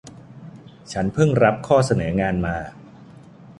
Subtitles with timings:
[0.91, 2.55] ฉันพึ่งรับข้อเสนองานมา